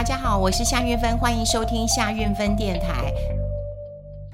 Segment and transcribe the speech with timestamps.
[0.00, 3.12] 大家好，我是夏运芬，欢迎收听夏运芬电台。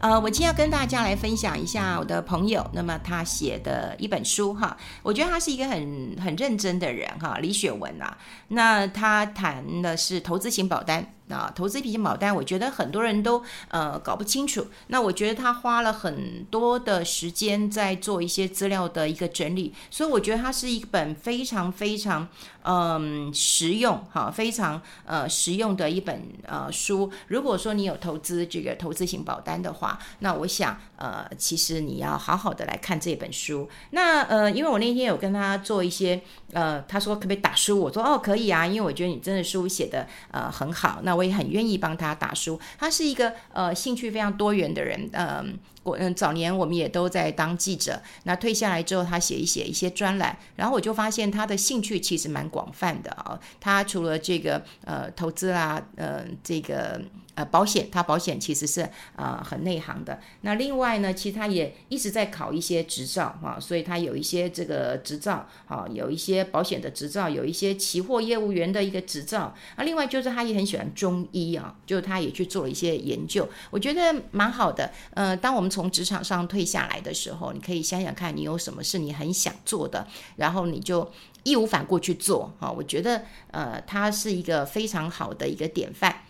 [0.00, 8.16] 呃，我今天要跟大家来分享一下我的朋友，那么他写的一本书哈，我觉得他是一个很很认真的人哈，李雪文啊，
[8.46, 11.05] 那他谈的是投资型保单。
[11.29, 14.64] 啊，投资型保单，我觉得很多人都呃搞不清楚。
[14.87, 22.28] 那我觉得他花了很多的时间在做一些资料的一个整理，所以我觉得它是一本非常非常
[22.67, 27.11] 嗯实用哈，非常呃实用的一本呃书。
[27.29, 33.69] 如果说你有投资这个投资型保单的话，那我想呃其实你要好好的来看这本书。
[33.91, 36.21] 那呃，因为我那天有跟他做一些
[36.52, 37.79] 呃，他说可不可以打书？
[37.79, 41.01] 我说哦可以啊，因为我觉得你真的书写得呃很好。
[41.02, 57.01] 那我也很愿意帮他打书，他是一个呃兴趣非常多元的人，嗯，我嗯早年我们也都在当记者，那退下来之后，他写一写一些专栏，然后我就发现他的兴趣其实蛮广泛的啊，他除了这个呃投资啦，呃这个。
[57.37, 60.18] 呃，保险，他保险其实是呃很内行的。
[60.40, 69.54] 那另外呢，其实他也一直在考一些执照哈、所以他有一些这个执照啊，有一些保险的执照，有一些期货业务员的一个执照。
[69.76, 74.91] 啊，另外就是他也很喜欢中医啊，就他也去做了一些研究，我觉得蛮好的。
[75.12, 80.06] 呃，当我们从职场上退下来的时候，你可以想想看你有什么是你很想做的，
[80.37, 81.06] 然后你就
[81.43, 82.71] 义无反顾去做哈、啊。
[82.71, 86.22] 我觉得呃，他是一个非常好的一个典范。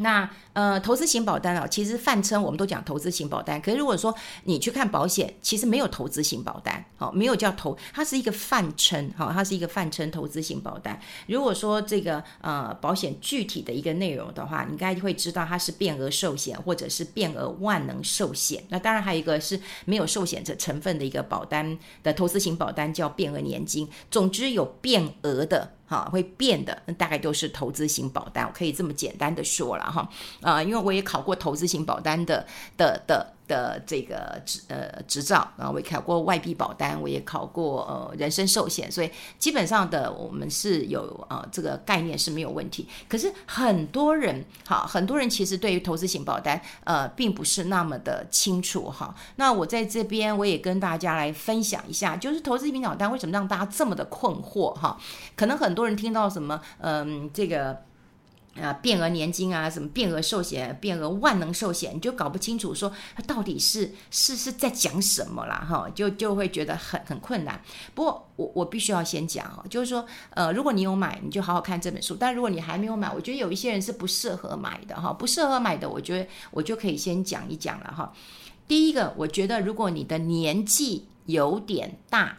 [0.00, 3.60] 那呃，投资型保单啊，其实泛称我们都讲投资型保单。
[3.62, 10.98] 可是如果说你去看保险，其实没有投资型保单，好，没有叫投，它是一个泛称，好，它是一个泛称投资型保单。
[11.26, 18.62] 如果说这个呃保险具体的一个内容的话，你应该会知道它是变额寿险或者是变额万能寿险。
[18.68, 23.88] 那当然还有一个是没有寿险这成分的一个保单的投资型保单叫变额年金。
[24.10, 25.74] 总之有变额的。
[25.90, 30.08] 哈，会变的，那大概都是投资型保单，我可以这么简单的说了哈，
[30.40, 33.34] 啊、因为我也考过投资型保单的的的。
[33.50, 42.86] 的这个执呃执照，然后我也考过外币保单，我也考过呃人身寿险，所以基本上的我们是有呃这个概念是没有问题。
[43.08, 49.12] 可是很多人哈，很多人其实对于投资型保单呃并不是那么的清楚哈。
[49.34, 54.96] 那我在这边我也跟大家来分享一下，就是投资型保单为什么让大家这么的困惑哈？
[55.34, 57.82] 可能很多人听到什么嗯、这个。
[58.56, 67.62] 啊，变额年金啊，什么变额寿险、变额万能寿险，你就搞不清楚说它到底是是是在讲什么啦，哈，就就会觉得很很困难。
[67.94, 78.12] 不过我我必须要先讲哦，就是说，呃，如果你有买，你就好好看这本书；但如果你还没有买，我觉得有一些人是不适合买的哈，不适合买的，我觉得我就可以先讲一讲了哈。
[78.66, 82.38] 第一个，我觉得如果你的年纪有点大，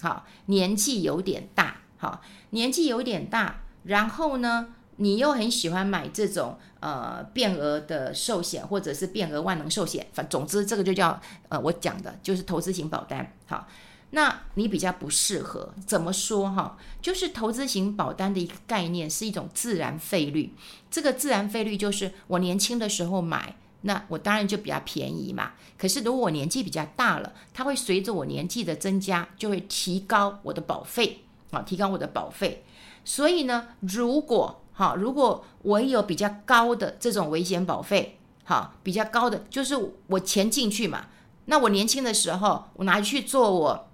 [0.00, 2.20] 好，年纪有点大，好，
[2.50, 13.32] 年纪有点大，然后呢，你又很喜欢买这种呃变额的寿险，或者是变额万能寿险，反总之这个就叫呃我讲的就是投资型保单。
[13.46, 13.66] 好，
[14.10, 16.76] 那你比较不适合，怎么说哈？
[17.00, 20.52] 就是投资型保单的一个概念是一种自然费率，
[20.90, 25.52] 这个自然费率就是我年轻的时候买，那我当然就比较便宜嘛。
[25.78, 31.20] 可是如果我年纪比较大了，它会随着我年纪的增加，就会提高我的保费
[31.52, 32.64] 啊，提高我的保费。
[33.04, 39.74] 所以呢，如果好，如果我有比较高的这种危险保费，好，比较高的就是
[40.06, 41.06] 我钱进去嘛，
[41.46, 43.88] 那我年轻的时候我拿去做我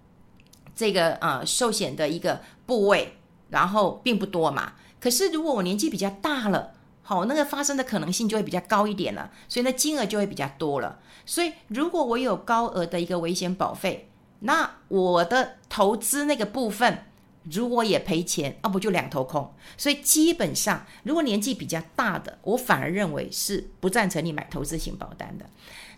[0.77, 3.17] 这个呃寿险的一个部位，
[3.49, 4.75] 然后并不多嘛。
[5.01, 10.99] 可是如果我年纪比较大了，好，那个发生的可能性就会比较高一点了，所以那金额就会比较多了。
[11.25, 17.07] 所以如果我有高额的一个危险保费，那我的投资那个部分。
[17.51, 19.53] 如果也赔钱，啊、不就两头空？
[19.77, 25.45] 所以基本上，如果年纪比较大的，我反而认为是不赞成你买投资型保单的。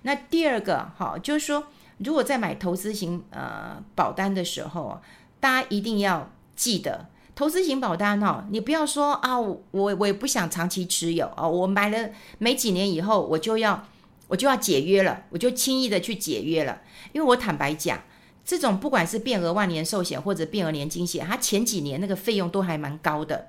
[0.02, 1.68] 那第二个，哈，就是说，
[1.98, 5.00] 如果在买投资型呃保单的时候，
[5.38, 7.06] 大家一定要记得，
[7.36, 13.86] 投资型保单哈，你不要说啊，我我也不想长期持有啊，我买了没几年以后，我就要
[14.26, 16.82] 我就要解约了，我就轻易的去解约了，
[17.12, 18.00] 因为我坦白讲。
[18.46, 23.48] 这种不管是变额万年寿险或者变额年金险，它前几年那个费用都还蛮高的。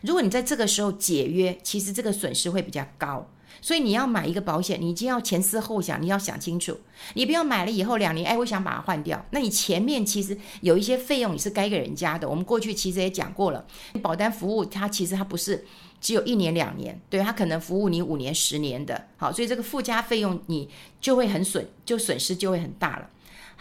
[0.00, 3.28] 如果你在这个时候解约，其实这个损失会比较高。
[3.60, 6.74] 所以你要买一个保险，你一定要前思后想，你要想清楚。
[7.12, 9.22] 你不要买了以后两年，哎，我想把它换掉。
[9.32, 12.26] 那你前面其实有一些费用你是该给人家的。
[12.26, 13.62] 我们过去其实也讲过了，
[14.00, 15.62] 保单服务它其实它不是
[16.00, 19.08] 只有一年两年，对，它可能服务你五年十年的。
[19.18, 23.10] 好，所以这个附加费用你就会很损，就损失就会很大了。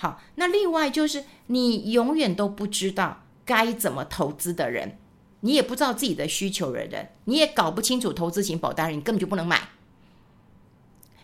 [0.02, 4.98] 好，那另外就是你永远都不知道该怎么投资的人，
[5.42, 9.62] 你也不知道自己的需求的人，你也搞不清楚投资型保单人，你根本就不能买，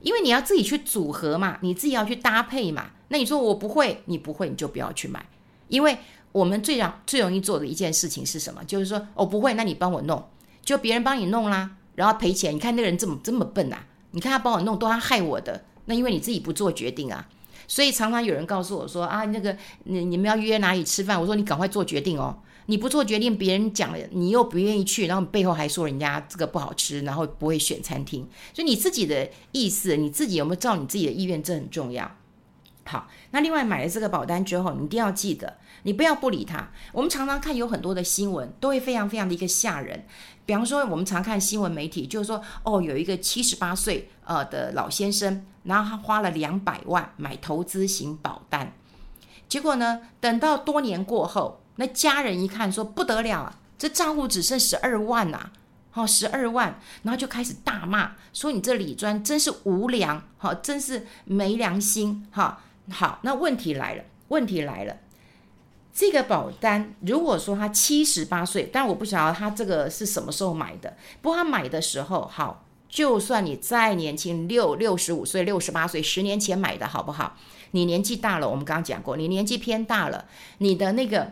[0.01, 2.91] 因为你要自己去组合嘛，你自己要去搭配嘛。
[3.07, 5.25] 那你说我不会，你不会，你就不要去买，
[5.69, 5.97] 因为
[6.33, 8.61] 我们最容最容易做的一件事情是什么？
[8.65, 10.21] 就是说我不会，那你帮我弄，
[10.65, 12.53] 就别人帮你弄啦，然后赔钱。
[12.53, 13.85] 你看那个人这么这么笨啊？
[14.11, 15.63] 你看他帮我弄，都他害我的。
[15.85, 17.29] 那因为你自己不做决定啊，
[17.67, 21.19] 所以常常有人告诉我说啊，那个你你们要约哪里吃饭？
[21.19, 28.27] 我说你赶快做决定哦，你不做决定，别人讲了你又不愿意去，然后背后还说人家这个不好吃，然后不会选餐厅。
[28.53, 32.09] 所以你自己的意思，你自己有没有照你自己的意愿，这很重要。
[32.85, 36.69] 好，那另外买了这个保单之后，你一定要记得，你不要不理他。
[36.91, 40.05] 我们常常看有很多的新闻，都会非常非常的一个吓人。
[40.45, 48.71] 比方说，我们常看新闻媒体，就是说，哦，有一个七十八岁呃的老先生，然后他花了两百万买投资型保单，
[49.49, 55.49] 结果呢，等到多年过后，那家人一看说不得了啊，这账户只剩十二万呐，
[55.89, 64.97] 好，十二万，然后就开始大骂，说你这李专真是无良，好，真是没良心，哈，好，那问题来了，问题来了。
[65.93, 70.97] 这个保单，如果说他七十八岁，但我不晓得他这个是什么时候买的。
[71.21, 77.37] 不过他买的时候，好，就算你再年轻，六六十五岁、六十八岁，十年前买的好不好？
[77.71, 80.25] 你年纪大了，我们刚刚讲过，你年纪偏大了，
[80.57, 81.31] 你的那个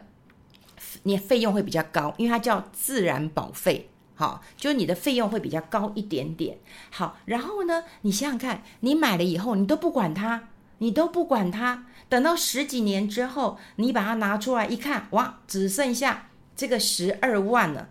[1.03, 6.57] 你费用会比较高，因为它叫自然保费，好，就是你的费用会比较高一点点。
[6.89, 10.47] 好，然后呢，你想想看，你买了以后，你都不管它。
[10.79, 17.89] 你都不管它，等到十几年之后，你把它拿出来一看，哇，只剩下这个十二万了。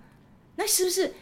[0.57, 1.15] 那是不是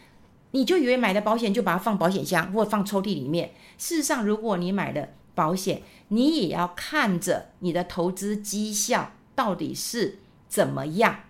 [0.51, 3.53] 你就以为买的保险就把它放保险箱或放抽屉里面？
[3.77, 10.19] 事实上，如果你买的保险，你也要看着你的投资绩效到底是
[10.49, 11.21] 怎么样。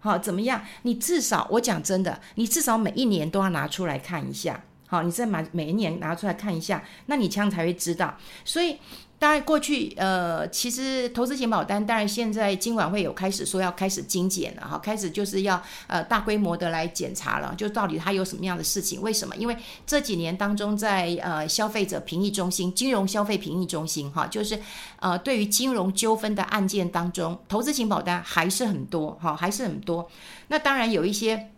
[0.00, 0.64] 好，怎么样？
[0.82, 4.64] 你至少，我讲真的，你至少每一年都要拿出来看一下。
[4.86, 8.16] 好，你再买每一年拿出来看一下，那你这样才会知道。
[8.44, 8.78] 所以。
[9.18, 19.00] 当然，过去呃，其实投资型保单，当然现在金管会有开始说要开始精简了哈，开始就是要呃大规模的来检查了，就到底它有什么样的事情？
[19.00, 19.34] 为什么？
[19.36, 19.56] 因为
[19.86, 24.60] 这几年当中在，在呃消费者评议中心、金融消费评议中心哈，就是
[25.00, 30.06] 呃对于金融纠纷的案件当中，投资型保单还是很多哈，还是很多。
[30.48, 31.50] 那当然有一些。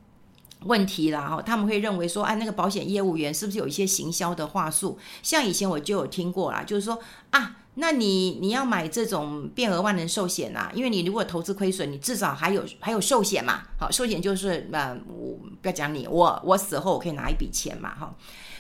[0.66, 4.98] 问题啦哈，他们会认为说，哎，那个保险业务员是不是有一些行销的话术？
[5.22, 6.98] 像以前我就有听过啦，就是说
[7.30, 13.62] 啊，那你你要买这种变额万能寿险啊，因为你如果投资亏损，你至少还有还有寿险嘛。
[13.78, 18.14] 好，寿险就是呃，我不要讲你，我我死后我可以拿一笔钱嘛哈。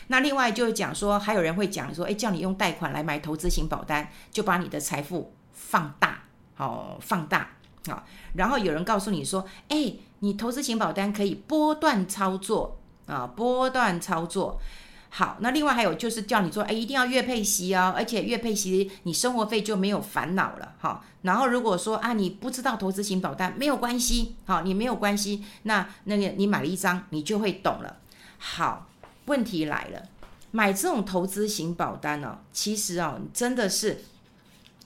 [0.08, 6.22] 那另外就是讲说，还有人会讲说，哎，叫你用贷款来买投资型保单，就把你的财富放大，
[6.54, 7.50] 好放大。
[7.86, 8.04] 好，
[8.34, 14.60] 然后有人告诉你说，哎，你投资型保单可以波段操作啊，波段操作。
[15.08, 20.74] 好，那另外还有就是叫你说，哎，一定要月配息哦，而且月配息你生活费就没有烦恼了。
[20.78, 27.96] 好，然后如果说啊，你不知道投资型保单没有关系，好，你没有关系，那那个你买了一张，你就会懂了。
[28.36, 28.88] 好，
[29.24, 30.02] 问题来了，
[30.50, 34.04] 买这种投资型保单呢，其实哦，真的是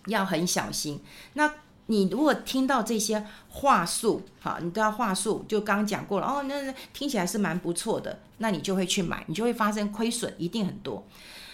[0.06, 1.00] 要很小心。
[1.32, 1.52] 那
[1.90, 11.04] 你如果听到这些话术，好，你都要话术就刚讲过了哦，那听起来是蛮不错的，那你就会去买，你就会发生亏损，一定很多。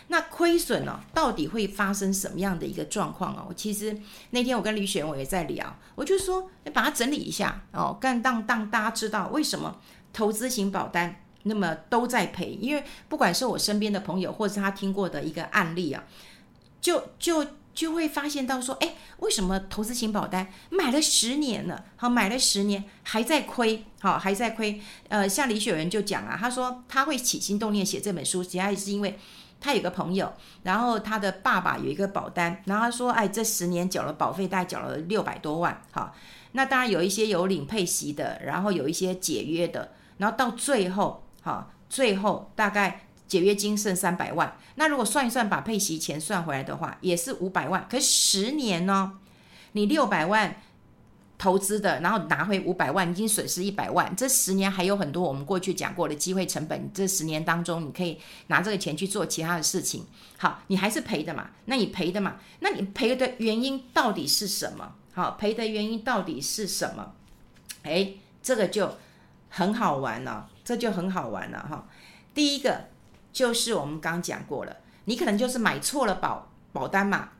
[0.09, 3.47] 那亏损呢，到底会发生什么样的一个状况啊？
[3.49, 9.79] 我其实那天我跟李雪我也在聊，我就说，你把它整理一下哦，干当当大家知道为什么
[10.13, 16.05] 投资型保单那么都在赔，因为不管是我身边的朋友，或是他听过的一个案例啊，
[16.83, 17.43] 就就。
[17.77, 24.81] 就会发现到说，哎，为什么投资型保单买了十年了，好，买了十年还在亏，好，还在亏。
[25.09, 29.19] 呃，像李雪人就讲啊，他说他会起心动念写这本书，主要是因为
[29.61, 36.15] 他有个朋友，然后他的爸爸有一个保单，然后他说，哎，这十年缴了保费，大概缴了六百多万，好，
[36.53, 43.03] 那当然有一些有领配息的，然后有一些解约的，然后到最后，好，最后大概。
[43.29, 47.85] 解约金剩三百万，那如果算一算，把配息钱算回来的话，也是五百万。
[47.91, 49.19] 可是十年呢，
[49.73, 50.63] 你六百万
[51.37, 54.15] 投资的，然后拿回五百万，已经损失一百万。
[54.15, 56.89] 这十年还有很多我们过去讲过的机会成本。
[56.95, 58.17] 这十年当中，你可以
[58.47, 60.07] 拿这个钱去做其他的事情。
[60.39, 61.51] 好，你还是赔的嘛？
[61.65, 62.37] 那你赔的嘛？
[62.61, 64.95] 那你赔的原因到底是什么？
[65.15, 67.13] 好，赔的原因到底是什么？
[67.83, 68.97] 诶，这个就
[69.49, 71.89] 很好玩了，这就很好玩了哈。
[72.33, 72.91] 第一个。
[73.37, 74.75] 就是我们刚讲过了，
[75.05, 77.33] 你可能就是买错了保保单嘛，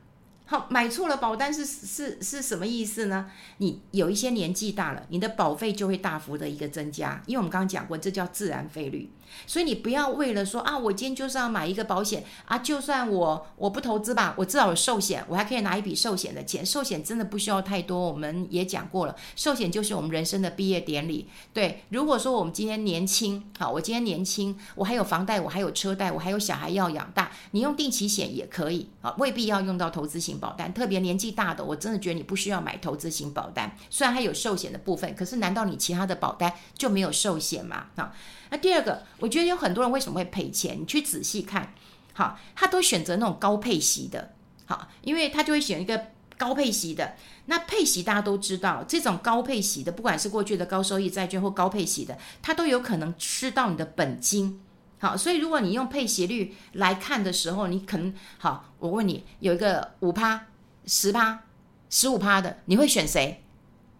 [0.45, 3.31] 好，买错了保单是是是什么意思呢？
[3.57, 9.09] 你有一些年纪大了，你的保费就会大幅的一个增加，因为我们刚刚讲过，这叫自然费率。
[9.45, 16.65] 所以你不要为了说啊，我今天就是要买一个保险啊，就算我我不投资吧，我至少有寿险，我还可以拿一笔寿险的钱。
[16.65, 21.29] 寿险真的不需要太多，我们也讲过了，寿险就是我们人生的毕业典礼。
[21.53, 33.75] 对，如果说我们今天年轻，好，我今天年轻，我还有房贷，我还有车贷，我还有小孩要养大，你用定期险也可以啊，未必要用到投资型保单，特别年纪大的，我真的觉得你不需要买投资型保单。
[33.89, 37.87] 虽然它有寿险的部分，可是难道你其他的保单就没有寿险吗？
[37.95, 38.13] 啊，
[38.49, 40.79] 那第二个，我觉得有很多人为什么会赔钱？
[40.79, 41.73] 你去仔细看，
[42.13, 44.33] 好，他都选择那种高配息的，
[44.65, 47.13] 好，因为他就会选一个高配息的。
[47.45, 54.61] 那配息大家都知道，这种高配息的，不管是过去的高收益债券或高配息的，它都有可能吃到你的本金。
[54.99, 60.47] 好，所以如果你用配息率来看的时候，你可能好，我问你，有一个五趴。
[60.89, 61.43] 十趴、
[61.89, 63.43] 十五趴的，你会选谁？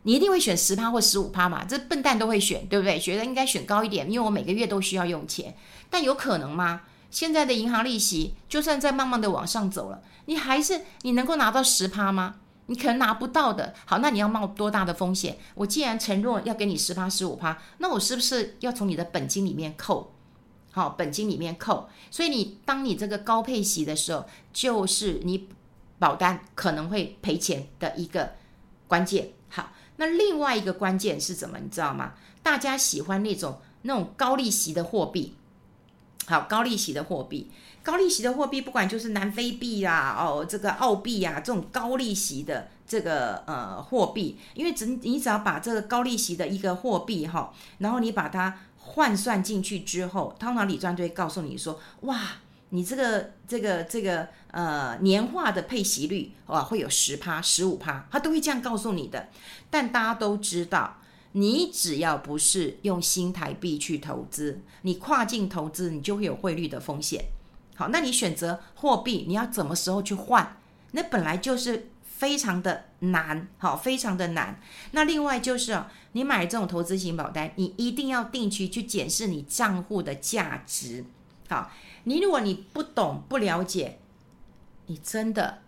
[0.03, 1.65] 你一定会选十趴或十五趴嘛？
[1.65, 2.99] 这笨蛋都会选，对不对？
[2.99, 5.55] 觉得应该选高一点，因为我每个月都需要用钱。
[5.89, 6.83] 但有可能吗？
[7.11, 12.35] 现在的银行利息就算再慢慢的往上走了，你还是你能够拿到十趴吗？
[12.67, 13.73] 你可能拿不到的。
[13.85, 15.37] 好，那你要冒多大的风险？
[15.55, 20.13] 我既然承诺要给你十趴、十五趴，那我是不是要从你的本金里面扣？
[20.71, 21.89] 好，本金里面扣。
[22.11, 25.49] 所以你当你这个高配息的时候，就是你。
[25.99, 28.33] 保单可能会赔钱的一个
[28.87, 29.29] 关键。
[29.97, 31.59] 那另外一个关键是什么？
[31.59, 32.13] 你知道吗？
[32.41, 35.35] 大家喜欢那种那种高利息的货币。
[36.25, 37.49] 好，高利息的货币，
[37.83, 52.19] 高利息的货币，不管就是南非币啊，哦，这个澳币啊，这种高利息的这个呃货币，因为只你只要把这个高利息的一个货币哈，然后你把它换算进去之后，通常理专就会告诉你说，哇。
[52.69, 59.29] 你这个这个这个呃年化的配息率哇，会有十趴十五趴，他都会这样告诉你的。
[59.69, 60.97] 但大家都知道，
[61.31, 67.25] 你只要不是用新台币去投资，你跨境投资，你就会有汇率的风险。
[67.75, 70.57] 好，那你选择货币，你要什么时候去换？
[70.91, 74.59] 那本来就是非常的难，好，非常的难。
[74.91, 81.05] 那另外就是啊，你买这种投资型保单，你一定要定期去检视你账户的价值，
[81.49, 81.71] 好。
[82.03, 83.99] 你如果你不懂不了解，
[84.85, 85.59] 你真的，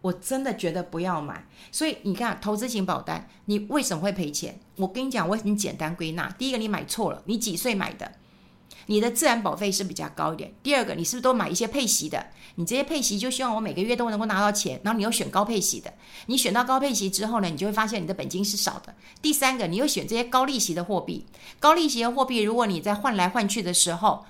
[0.00, 1.46] 我真的觉得不要买。
[1.70, 4.60] 所以你看，投资型保单，你为什么会赔钱？
[4.76, 8.12] 我跟你讲，我很简单归纳：第一个，你买错了，你几岁买的？
[8.86, 10.52] 你的自然保费是比较高一点。
[10.62, 12.26] 第二个，你是不是都买一些配息的？
[12.56, 15.92] 你这些配息就希望我每个月都能够拿到钱，然后你又选高配息的。
[16.26, 18.94] 你选到高配息之后呢，你就会发现你的本金是少的。
[19.22, 21.24] 第三个，你又选这些高利息的货币，
[21.58, 24.26] 高利息的货币，如果你在换来换去的时候，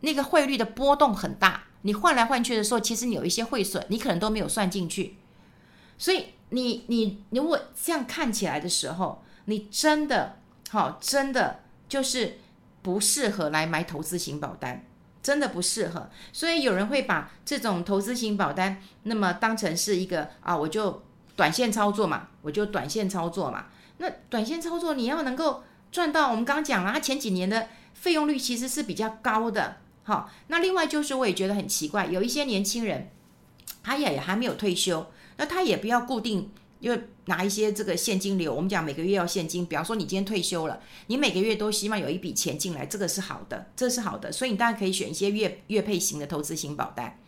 [0.00, 5.16] 那个汇率的波动很大，你换来换去的时候，其实你有一些汇损，你可能都没有算进去。
[5.98, 10.36] 所以你你如果这样看起来的时候，你真的
[10.68, 12.38] 好，真的就是
[12.82, 14.84] 不适合来买投资型保单，
[15.22, 16.10] 真的不适合。
[16.32, 21.02] 所以有人会把这种投资型保单那么当成是一个啊，我就
[21.34, 23.66] 短线操作嘛，我就短线操作嘛。
[23.98, 29.78] 那短线操作你要能够赚到，我们刚讲了，它前几年的费用率其实是比较高的。
[30.06, 33.10] 好，那另外就是我也觉得很奇怪，有一些年轻人，
[33.82, 35.04] 他也还没有退休，
[35.36, 36.48] 那他也不要固定，
[36.78, 38.54] 因为拿一些这个现金流。
[38.54, 47.18] 我们讲每个月要现金，比方说你今天退休了，你每个月都希望有一笔钱进来，这个是好的，这是好的，所以你当然可以选一些月月配型的投资型保单。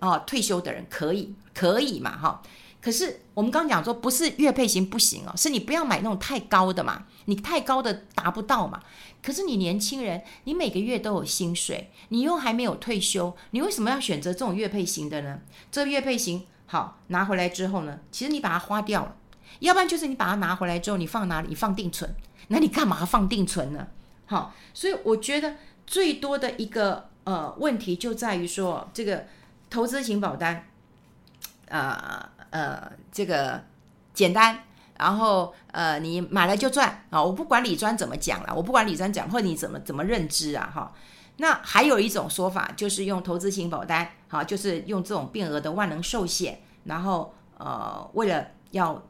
[0.00, 2.42] 哦，退休的人可以，可以嘛，哈。
[2.80, 8.80] 可是我们刚刚讲说，不是月配型不行哦，是你不要买那种太高的嘛，你太高的达不到嘛。
[9.22, 15.40] 可是你年轻人，你每个月都有薪水，你又还没有退休，你为什么要选择这种月配型的呢？
[15.70, 19.14] 这月配型好拿回来之后呢，其实你把它花掉了，
[19.58, 21.48] 要不然就是你把它拿回来之后，你放哪里？
[21.48, 22.10] 你放定存，
[22.48, 23.88] 那你干嘛放定存呢？
[24.24, 25.56] 好，所以我觉得
[25.86, 29.26] 最多的一个呃问题就在于说，这个
[29.68, 30.66] 投资型保单，
[31.68, 32.39] 呃。
[32.50, 33.62] 呃，这个
[34.12, 34.64] 简单，
[34.98, 37.22] 然后呃，你买了就赚啊！
[37.22, 40.92] 我不管李专怎么讲了，我不管李专讲或者你怎么怎么认知啊，哈。
[41.36, 49.00] 那还有一种说法，就是用投资型保单，哈，就是用这种变额的万能寿险，然后呃，为了要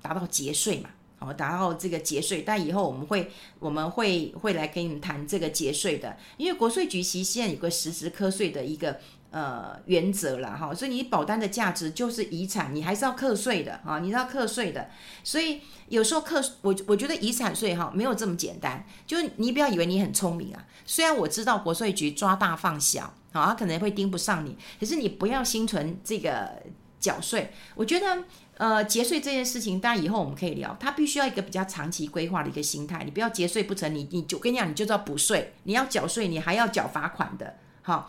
[0.00, 2.42] 达到节税嘛，好，达到这个节税。
[2.42, 9.00] 但以后我们会我们会会来跟你们谈这个节税的，因为国税局其实现在有个实时课税的一个。
[9.34, 14.88] 呃，原则了哈，所以你保单的价值就是遗产，你还是要课税的啊，你是要课税的。
[15.24, 20.64] 所以有时候课我我觉得遗产税哈没有这么简单，就是你不要以为你很聪明啊。
[20.86, 26.62] 虽然我知道国税局抓大放小啊，他可能会盯不上你，可是你不要心存这个
[27.00, 28.22] 缴税，我觉得。
[28.56, 30.76] 呃，节税这件事情，当然以后我们可以聊。
[30.78, 33.02] 它必须要一个比较长期规划的一个心态。
[33.02, 37.56] 你不要节税不成，你你就跟你讲，你就要补税，你要缴税，你还要缴罚款的。
[37.82, 38.08] 好，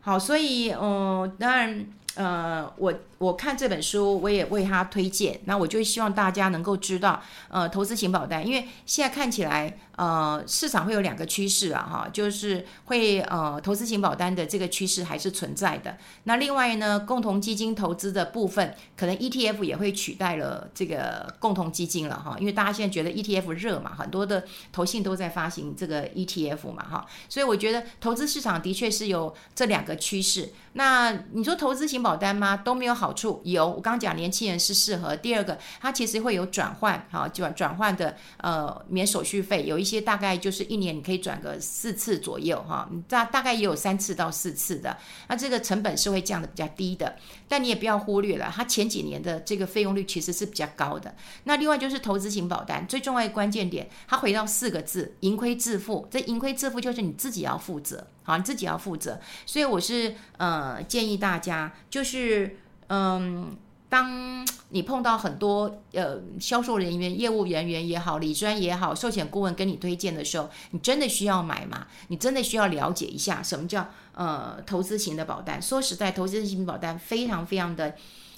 [0.00, 2.94] 好，所以，嗯、呃，当然，呃，我。
[3.18, 5.40] 我看这本书，我也为他推荐。
[5.44, 15.98] 那我就希望大家能够知道，呃，投资型保单，因为现在看起来，呃，市场会有两个趋势啊，哈，就是会呃，投资型保单的这个趋势还是存在的。
[16.22, 30.50] 那另外呢，共同基金投资的部分，可能 ETF 也会取代了这个共同基金了，哈，因为大家现在觉得 ETF 热嘛，很多的投信都在发行这个 ETF 嘛，哈，所以我觉得投资市场的确是有这两个趋势。
[30.74, 32.56] 那你说投资型保单吗？
[32.56, 33.12] 都没有好。
[33.18, 35.16] 处有，我刚刚讲年轻人是适合。
[35.16, 44.96] 第二个，它其实会有转换，哈，转转换的呃免手续费，有一些大概就是一年你可以转个四次左右，哈，大大概也有三次到四次的，
[45.28, 47.16] 那这个成本是会降得比较低的。
[47.48, 51.14] 但你也不要忽略了，它前几年的这个费用率其实是比较高的。
[51.44, 56.06] 那另外就是投资型保单最重要的关键点，它回到四个字：盈亏自负。
[56.10, 59.18] 这盈亏自负就是你自己要负责，好，你自己要负责。
[59.46, 62.58] 所以我是呃建议大家就是。
[62.90, 63.54] 嗯，
[63.88, 71.86] 当你碰到很多呃销售人员、业务人员也好、理专也好、寿险顾问跟你推荐的时候，你真的需要买吗？
[72.08, 75.60] 你真的需要了解一下什么叫呃投资型的保单。
[75.62, 77.94] 说实在，投资型保单非常非常的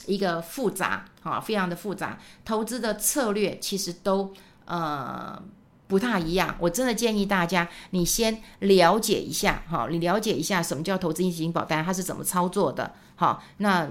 [0.06, 4.32] 一个复杂啊，非常的复杂，投资的策略其实都
[4.66, 5.42] 呃
[5.88, 6.54] 不太一样。
[6.60, 12.94] 我真的建议大家，你先了解一下哈，你了解一下什么叫投资型保单，它是怎么操作的。
[13.16, 13.90] 好，那。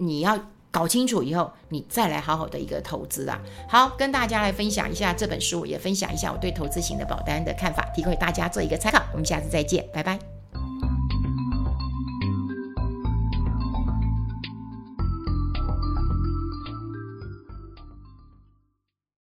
[0.00, 0.38] 你要
[0.70, 3.40] 搞清楚以后，你再来好好的一个投资啊！
[3.68, 9.02] 好，跟大家来分享一下这本书，也分享一下我对投资型的保单的看法，提供给大家做一个参考。
[9.12, 10.37] 我们下次再见，拜拜。